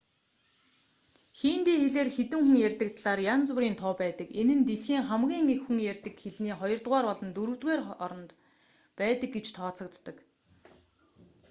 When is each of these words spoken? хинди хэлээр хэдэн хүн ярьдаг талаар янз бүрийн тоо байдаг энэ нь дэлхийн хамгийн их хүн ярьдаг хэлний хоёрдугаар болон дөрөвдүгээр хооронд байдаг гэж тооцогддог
хинди 1.39 1.73
хэлээр 1.81 2.09
хэдэн 2.17 2.41
хүн 2.45 2.57
ярьдаг 2.67 2.89
талаар 2.93 3.19
янз 3.33 3.47
бүрийн 3.53 3.77
тоо 3.81 3.93
байдаг 4.01 4.27
энэ 4.41 4.53
нь 4.59 4.67
дэлхийн 4.69 5.07
хамгийн 5.09 5.47
их 5.55 5.61
хүн 5.65 5.77
ярьдаг 5.91 6.13
хэлний 6.21 6.55
хоёрдугаар 6.57 7.05
болон 7.09 7.29
дөрөвдүгээр 7.33 7.81
хооронд 7.87 8.29
байдаг 9.01 9.29
гэж 9.35 9.45
тооцогддог 9.57 10.17